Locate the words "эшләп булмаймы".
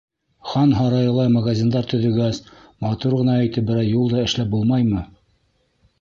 4.31-5.05